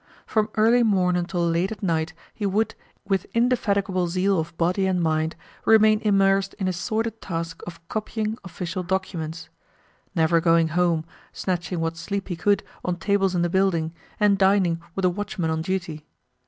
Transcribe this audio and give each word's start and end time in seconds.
From 0.25 0.49
early 0.57 0.81
morn 0.81 1.15
until 1.15 1.47
late 1.47 1.71
at 1.71 1.83
night 1.83 2.13
he 2.33 2.47
would, 2.47 2.73
with 3.05 3.27
indefatigable 3.35 4.07
zeal 4.07 4.39
of 4.39 4.57
body 4.57 4.87
and 4.87 4.99
mind, 4.99 5.35
remain 5.63 5.99
immersed 6.03 6.55
in 6.55 6.65
his 6.65 6.75
sordid 6.77 7.21
task 7.21 7.61
of 7.67 7.87
copying 7.87 8.35
official 8.43 8.81
documents 8.81 9.49
never 10.15 10.41
going 10.41 10.69
home, 10.69 11.05
snatching 11.33 11.81
what 11.81 11.97
sleep 11.97 12.29
he 12.29 12.35
could 12.35 12.63
on 12.83 12.95
tables 12.95 13.35
in 13.35 13.43
the 13.43 13.47
building, 13.47 13.93
and 14.19 14.39
dining 14.39 14.81
with 14.95 15.03
the 15.03 15.09
watchman 15.11 15.51
on 15.51 15.61
duty. 15.61 16.07